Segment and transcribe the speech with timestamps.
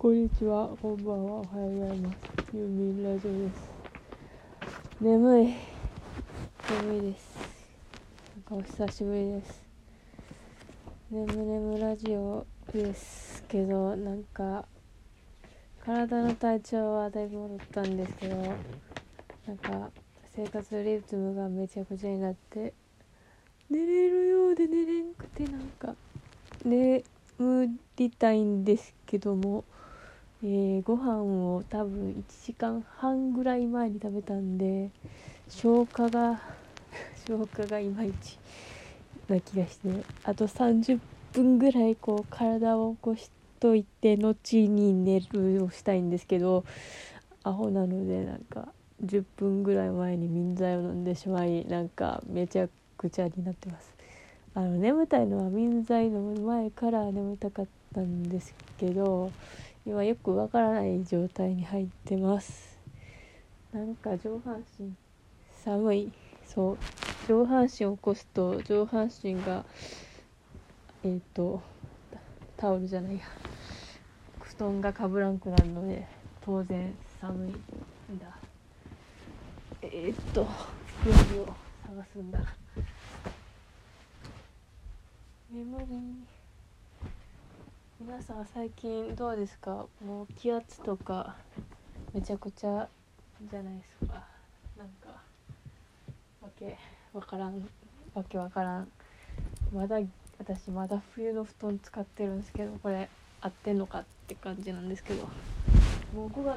[0.00, 2.56] こんにちは、こんばんは、おはようございます。
[2.56, 3.68] ユーミンラジオです。
[5.00, 5.54] 眠い。
[6.70, 7.26] 眠いです。
[8.36, 9.60] なんかお久しぶりです。
[11.10, 14.66] 眠眠ラジオですけど、なんか、
[15.84, 18.36] 体の体調はだいぶ戻ったんですけど、
[19.48, 19.90] なんか、
[20.36, 22.72] 生活リズムがめちゃくちゃになって、
[23.68, 25.96] 寝れるようで寝れんくて、なんか、
[26.64, 27.02] 眠
[27.96, 29.64] りたいんですけども、
[30.40, 34.90] えー、ご飯を多分1時間半ぐらい前に食べたんで
[35.48, 36.40] 消化が
[37.26, 38.38] 消化がいまいち
[39.28, 39.88] な気がして
[40.22, 41.00] あと30
[41.32, 46.64] 分ぐらいこう体を起こしといて後に寝るをしたいんですけど
[47.42, 48.68] アホなのでなんか
[49.04, 53.92] 10分ぐらい前に眠剤を飲んでしまいなんかめちゃくちゃになってます。
[54.54, 59.30] あの眠たいのは眠剤飲む前から眠たかったんですけど
[59.88, 62.78] 今よくわからない状態に入ってます。
[63.72, 64.92] なんか上半身
[65.64, 66.12] 寒い。
[66.44, 66.78] そう。
[67.26, 69.64] 上半身を起こすと上半身が
[71.02, 71.62] えっ、ー、と
[72.58, 73.24] タオルじゃないや。
[74.40, 76.06] 布団がかぶらんくなるので
[76.44, 77.48] 当然寒い
[78.12, 78.26] んだ。
[79.80, 80.46] えっ、ー、と
[81.06, 81.46] 料理を
[81.86, 82.40] 探すんだ。
[85.50, 86.37] 眠り
[88.00, 89.86] 皆さん最近どうですか？
[90.06, 91.34] もう気圧とか
[92.14, 92.88] めちゃくちゃ
[93.50, 94.22] じゃないですか。
[94.78, 95.20] なんか
[96.40, 96.78] わけ
[97.12, 97.68] わからん
[98.14, 98.88] わけわからん。
[99.74, 99.96] まだ
[100.38, 103.08] 私まだ冬の布団使ってるんですけどこれ
[103.40, 105.28] 合ってんのかって感じなんですけど。
[106.14, 106.56] もう5月の中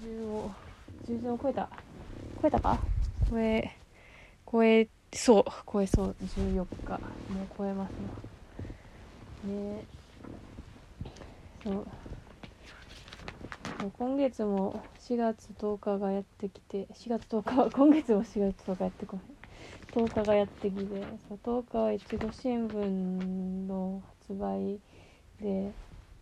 [0.00, 0.50] 旬を
[1.06, 1.68] 中旬を超えた
[2.40, 2.78] 超えたか？
[3.28, 3.76] 超え
[4.50, 6.16] 超えそう超えそう。
[6.20, 6.54] 14日。
[6.54, 6.66] もう
[7.58, 7.92] 超えます。
[9.44, 9.84] のね。
[11.64, 11.86] そう。
[13.98, 19.24] 今月も4月10日がやってきて4月10日は 今月も4月10日やってこない。
[19.92, 20.84] 10日がやってきて
[21.28, 22.88] そう10日はいちご新聞
[23.68, 24.80] の発売
[25.40, 25.72] で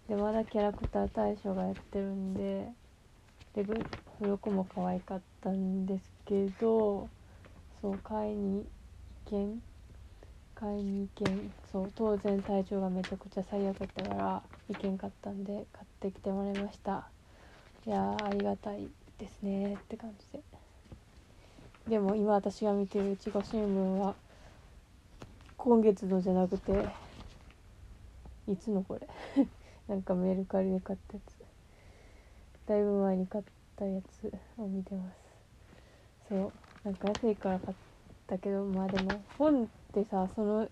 [0.09, 2.67] でまだキャラクター大賞がやってるんで
[3.55, 3.85] で付
[4.27, 7.09] 録も可愛かったんですけど
[7.81, 8.67] そう買いに
[9.27, 9.63] 行けん？
[10.55, 11.53] 買いに行けん？
[11.71, 17.09] そう当然体調がめちゃくちゃ最悪だったから行けんかったんで買ってきてもらいました。
[17.87, 18.87] いやありがたい
[19.19, 19.75] ですね。
[19.75, 20.45] って感じで。
[21.89, 24.15] でも今私が見てるいちご新聞は
[25.57, 26.89] 今月のじゃなくて
[28.47, 29.09] いつのこれ？
[29.89, 32.69] なんかメルカリで買ったやつ。
[32.69, 33.45] だいぶ前に買っ
[33.75, 35.17] たやつを見てます。
[36.29, 36.53] そう。
[36.85, 37.77] なんか安いから買っ
[38.29, 40.69] たけどまあでも本ってさその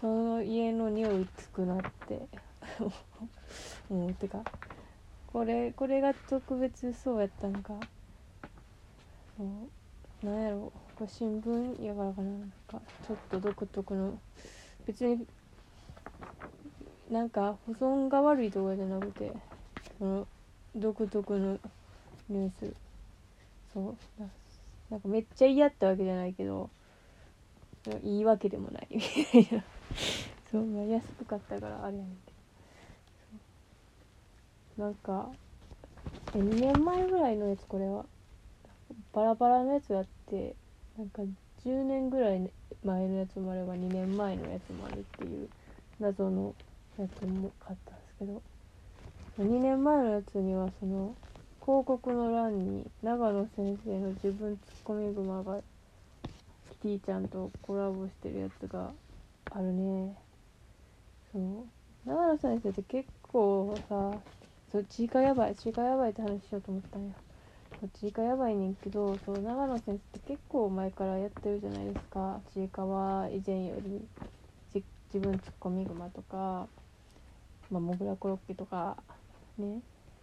[0.00, 2.26] その家の匂いつくなって。
[3.88, 4.42] 思 うてか
[5.32, 7.74] これこれが特別そうやったんか。
[9.36, 12.30] そうなんやろこれ新聞やからかな。
[12.30, 14.18] なんかちょっと独特の。
[14.86, 15.26] 別に
[17.10, 19.32] なんか保存が悪いとかじゃなくて
[19.98, 20.26] その
[20.74, 21.58] 独特の
[22.28, 22.74] ニュース。
[23.72, 23.96] そう
[24.90, 26.68] なんかめっちゃ嫌ってわけじゃないけど
[28.02, 28.88] いいわけでもない。
[28.90, 29.64] みたいな
[30.50, 32.29] そう、まあ、安かったからあれやねんけど。
[34.80, 35.28] なんか
[36.34, 38.04] え2年前ぐらいのやつこれは。
[39.12, 40.54] バラバラのやつがあって
[40.98, 41.22] なんか
[41.64, 42.50] 10年ぐらい
[42.84, 45.48] 前のやつもあれば2年前のやつもあるっていう
[46.00, 46.54] 謎の
[46.98, 48.42] やつも買ったんですけど。
[49.38, 51.14] 2年前のやつにはその
[51.62, 55.60] 広告の欄に長野先生の自分ツッコミグマが
[56.70, 58.90] キティちゃんとコラボしてるやつが
[59.50, 60.14] あるね。
[61.32, 62.08] そう。
[62.08, 64.20] 長野先生って結構さ
[64.72, 67.14] そうちいかやばいちいかやばいって話しようと思ったんや。
[67.98, 72.40] ちいかやばいねんけどそう長野先生って結構前からやってるじゃないですか。
[72.54, 74.00] ちいかは以前より
[75.12, 76.68] 自分ツッコミグマとか、
[77.68, 78.96] まあ、モグラコロッケとか
[79.58, 79.80] ね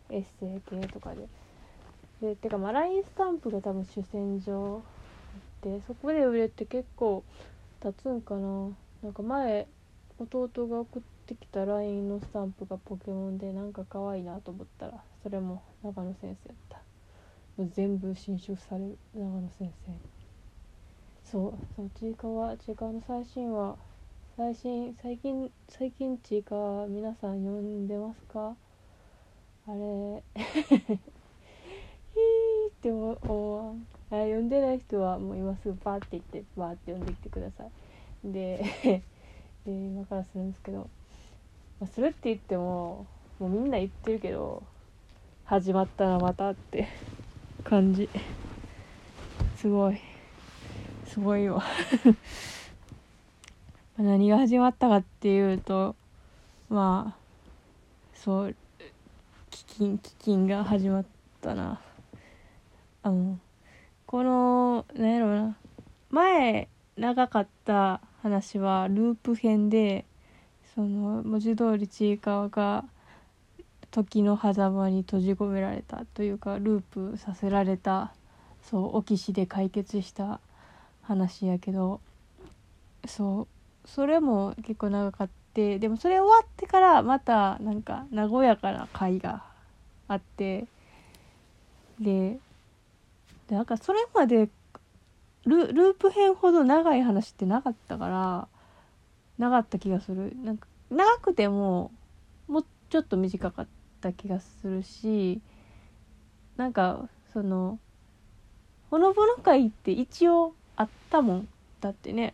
[0.09, 1.27] エッセイ系とかで。
[2.21, 4.81] でてかまあ LINE スタンプが多分主戦場
[5.61, 7.23] でそこで売れて結構
[7.81, 8.69] 経つんかな。
[9.03, 9.67] なんか前
[10.19, 14.94] 弟が送ってきた LINE のスタンプがポケモンでなんか可愛いなと思ったら
[15.24, 16.81] それも長野先生やった。
[17.57, 19.91] もう全部新種される長野先生。
[21.24, 23.75] そうそうちいかわちいかの最新話
[24.38, 28.56] 最新最近最近ちいか皆さん読んでますか？
[29.68, 30.97] あれヒー
[32.69, 33.88] って思わん。
[34.09, 37.71] あ読んでない人はもう今すぐパーって言ってバーって読んできてください。
[38.31, 38.63] で
[39.65, 40.89] で今からするんですけど、
[41.79, 43.06] まあ、するって言っても
[43.39, 44.63] もうみんな言ってるけど
[45.45, 46.88] 始まったなまたって
[47.63, 48.09] 感じ。
[49.56, 50.00] すごい。
[51.06, 51.63] すごいわ。
[53.97, 55.95] 何が始まったかっていうと
[56.69, 57.18] まあ
[58.13, 58.56] そう
[59.51, 61.06] 飢饉飢饉が始まっ
[61.41, 61.79] たな。
[63.03, 63.39] あの
[64.06, 65.57] このなんやろうな。
[66.09, 70.06] 前長かった話はループ編で
[70.77, 72.85] その文字通りちいかわが
[73.89, 78.13] 時の狭間に閉じ込められたというかループさせられた
[78.62, 80.39] そうオキシで解決した
[81.01, 82.00] 話やけど
[83.07, 83.47] そ
[83.85, 89.41] うそれも結構長かってでもそれ終わってからまたなんか和やかな回が
[90.07, 90.68] あって
[92.00, 92.38] で
[93.50, 94.47] なんかそれまで
[95.47, 98.47] ルループ編ほど長い話ってなかったから
[99.38, 100.36] なかった気がする。
[100.44, 101.92] なんか長くても
[102.48, 103.68] もうちょっと短かっ
[104.01, 105.42] た気がするし
[106.56, 107.80] なんかその
[108.89, 111.48] ほのぼの会って一応あったもん
[111.81, 112.34] だってね。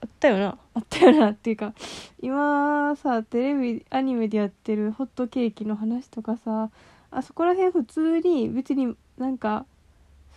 [0.00, 0.58] あったよな。
[0.74, 1.74] あったよなっていうか
[2.20, 6.70] 今さテレビアニメでやってるホットケーキの話とかさ
[7.10, 9.64] あそこら辺普通に別になんか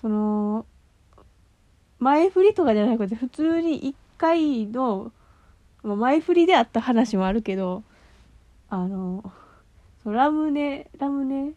[0.02, 0.66] その
[2.00, 5.12] 前振りとかじゃなくて普通に1回の
[5.86, 7.84] ま前振りであった話もあるけど
[8.70, 9.32] あの
[10.04, 11.54] ラムネラムネ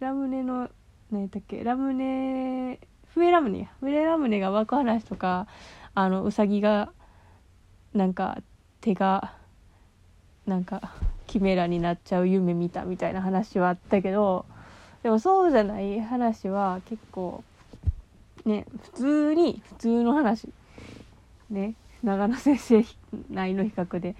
[0.00, 0.68] ラムネの
[1.10, 2.78] 何やったっけラムネ
[3.14, 3.66] 笛ラムネや。
[3.80, 5.46] 笛ラムネが湧く話とか
[5.94, 6.92] あのうさぎが
[7.92, 8.38] なんか
[8.80, 9.34] 手が
[10.46, 10.92] なんか
[11.26, 14.44] キメラになっちゃう夢見たみたいな話はあったけど
[15.02, 17.42] でもそうじゃない話は結構
[18.44, 20.48] ね普通に普通の話。
[21.50, 21.74] ね。
[22.04, 22.84] 長野先生
[23.30, 24.14] 内の比較で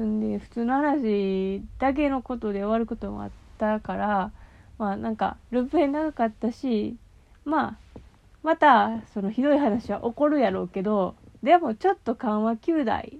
[0.00, 4.30] んで普通の話だけのことで終わることもあったから
[4.78, 6.96] まあなんかループ編長かったし
[7.44, 8.00] まあ
[8.42, 13.18] またそのひどい話は起こるやろうけどでもちょっと緩和球大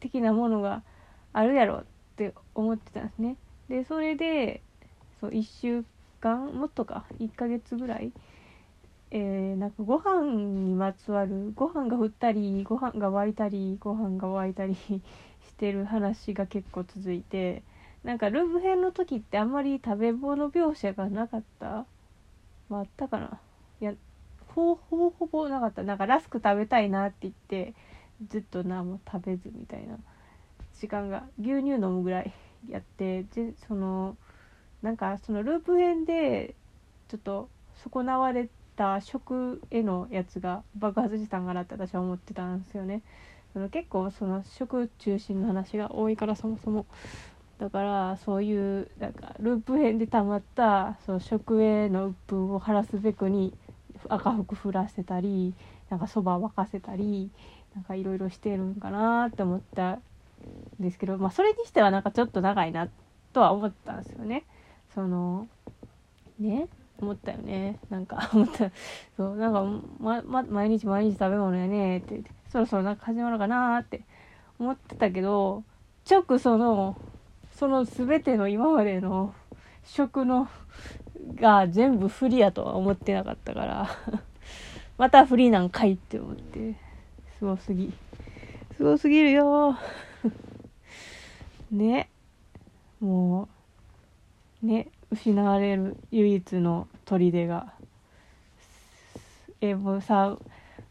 [0.00, 0.82] 的なものが
[1.34, 1.84] あるやろうっ
[2.16, 3.36] て思ってたんですね。
[3.68, 4.62] でそれで
[5.20, 5.84] そう1週
[6.20, 8.10] 間もっとか1ヶ月ぐらい
[9.12, 15.02] えー、なんかご飯にまつわるご飯が振ったりご飯が沸いたりご飯が沸いたりし
[15.56, 17.62] てる話が結構続いて
[18.04, 21.86] なんかループ編の時ってあんまり食べ物描写がなかった？
[22.68, 23.40] まあ、ったかな？
[23.80, 23.94] いや
[24.54, 25.82] ほぼほぼなかった。
[25.82, 27.74] なんかラスク食べたいなって言って
[28.28, 29.98] ずっと何も食べずみたいな
[30.74, 32.32] 時間が牛乳飲むぐらい
[32.68, 34.16] やってでその
[34.82, 36.54] なんかそのループ編で
[37.08, 37.48] ちょっと
[37.92, 38.50] 損なわれて
[38.80, 43.02] た食へのやつが爆発したんかなって私は思ってたんですよね。
[43.52, 46.86] その結構その食中心の話が多いからそもそも
[47.58, 53.52] だからそういうなんかループ編でたまったその食への鬱憤を晴らすべくに
[54.08, 55.52] 赤服降らせたり
[55.90, 57.30] なんかそば沸かせたり
[57.74, 60.00] なんかいろいろしてるんかなって思ったん
[60.78, 62.88] ですけど、まあ、それにしてはなんかちょっと長いな
[63.34, 64.44] とは思ったんですよね。
[64.94, 65.48] その
[66.38, 66.68] ね
[67.00, 67.78] 思ったよね。
[67.90, 68.70] なんか 思った。
[69.16, 69.64] そうなんか、
[69.98, 71.98] まま、毎日毎日食べ物やね。
[71.98, 74.02] ってそろそろなんか始まるかなって。
[74.60, 75.64] 思ってたけど
[76.08, 76.96] 直その
[77.52, 79.34] その全ての今までの
[79.84, 80.48] 食の
[81.34, 83.88] が全部不利やとは思ってなかったから。
[84.98, 86.74] また不利なんかいって思って。
[87.38, 87.92] すごすぎ。
[88.76, 89.76] すごすぎるよ。
[91.72, 92.10] ね。
[93.00, 93.48] もう
[94.62, 97.72] ね失われる唯一の砦が。
[99.60, 100.38] えもうさ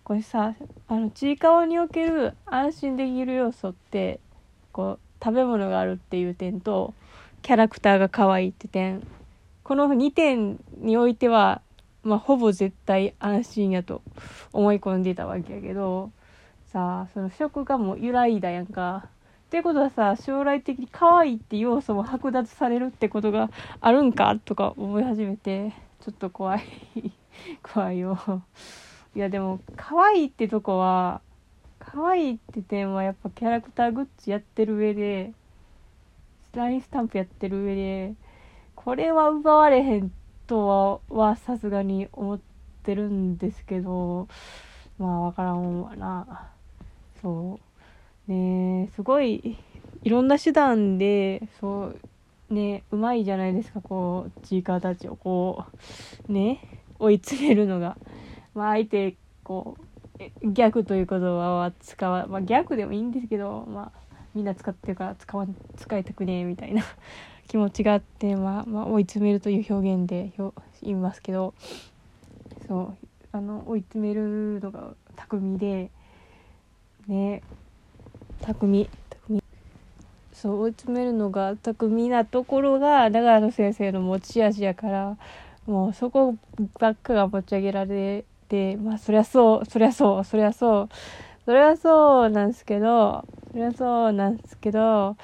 [0.03, 0.55] これさ
[0.87, 4.19] あのちいかわにおける安心できる要素って
[4.71, 6.93] こう食べ物があるっていう点と
[7.41, 9.05] キャラクターが可愛いって点。
[9.63, 11.61] この2点においては、
[12.01, 14.01] まあ、ほぼ絶対安心やと
[14.51, 16.11] 思い込んでたわけやけど
[16.73, 19.09] さあその食がもう揺らいだやんか。
[19.49, 23.49] ってことはさ将来的に可愛いって要素も剥奪されるってことが
[23.81, 25.73] あるんかとか思い始めて
[26.05, 26.61] ちょっと怖い。
[27.63, 28.43] 怖いよ。
[29.15, 31.21] いやでも可愛いってとこは
[31.79, 35.33] 可愛いって点はやっぱキャラクターグッズやってる上で
[36.53, 38.13] LINE スタンプやってる上で
[38.75, 40.11] これは奪われへん
[40.45, 42.39] とはさすがに思っ
[42.83, 44.27] てるんですけど
[44.99, 46.51] まあ分からんわな。
[47.23, 47.68] そう。
[48.29, 49.57] ねすごい
[50.03, 51.93] いろんな手段でそ
[52.49, 55.65] うねうまいじゃないですかこうチーカーたちをこ
[56.27, 57.97] うね追い詰めるのが。
[58.55, 64.01] まあ、相手こう逆という言葉は使わ、まあ、逆でもいいんですけど、まあ、
[64.35, 66.83] みんな使ってるから使わ使いたくねえみたいな
[67.47, 71.53] 気持ちがあって、まあ、まあ追い詰めるという表現で表言いますけど
[72.67, 75.89] そうあの追い詰めるのが巧みで
[77.07, 77.41] ね
[78.49, 79.43] 巧み巧み
[80.33, 85.17] そう追い詰めるのが巧みなところが長野先生の持ち味やから
[85.67, 86.35] もうそこ
[86.79, 90.89] ばっかが持ち上げられてまあそりゃそうそりゃそうそりゃそう
[91.45, 95.15] それはそうなんですけどそれはそうなんですけど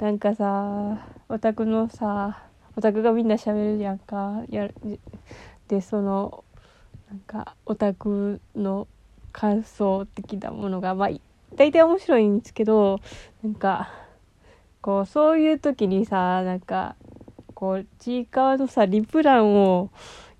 [0.00, 2.40] なんかさオタクのさ
[2.76, 4.68] オタクがみんな喋るやんかや
[5.68, 6.42] でその
[7.08, 8.88] なんかオタクの
[9.30, 11.10] 感想的なものがまあ
[11.56, 13.00] 大体面白いんですけど
[13.42, 13.90] なんか
[14.80, 16.96] こうそういう時にさなんか
[17.54, 19.90] こうちいかわのさリプランを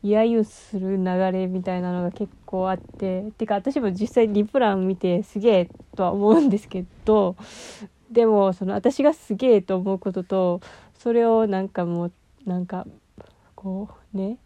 [0.02, 7.36] 揶揄する流れみたいなのが結構あっててか私も実際リプラン見てすげえとは思うんですけど
[8.10, 10.60] でもその私がすげえと思うことと
[10.98, 12.12] それをなんかもう
[12.44, 12.86] なんか
[13.54, 14.38] こうね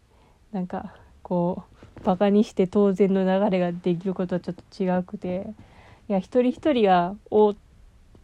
[0.51, 0.93] なんか
[1.23, 1.63] こ
[2.01, 5.47] うバカにして当然の流れができることはちょっと違くて
[6.09, 7.53] いや一人一人が「お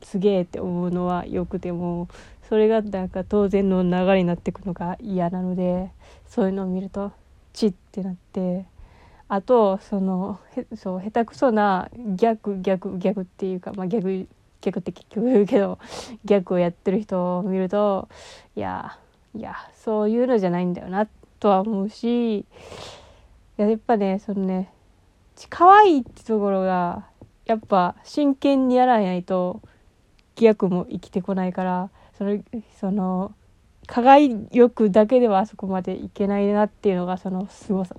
[0.01, 2.07] すげえ」って思うのはよくても
[2.47, 5.91] それがなんか当然の流れになっていくのが嫌なので
[6.27, 7.11] そういうのを見ると
[7.51, 8.65] チッってなって
[9.27, 14.27] あとそのへそう下手くそな逆逆逆っていうかまあ逆
[14.61, 15.79] 逆って結局言うけど
[16.25, 18.07] 逆をやってる人を見ると
[18.55, 18.97] いや
[19.35, 21.07] いやそういうのじゃないんだよな
[21.39, 22.45] とは思うしい
[23.57, 24.71] ややっぱねそのね
[25.49, 27.05] 可愛いってところが
[27.45, 29.61] やっぱ真剣にやらないと
[30.35, 32.39] 逆も生きてこないからその
[32.79, 33.33] その
[33.87, 37.95] 輝くだけではあそこまでいけないなっていうのがその凄さ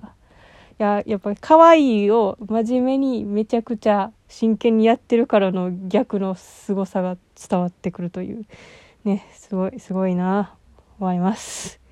[0.77, 7.17] いややっぱり可愛いを真面目にめちゃくちゃ真剣にやってるからの逆の凄さが
[7.49, 8.45] 伝わってくるという
[9.03, 10.53] ねすごいすごいな
[10.99, 11.84] 思います。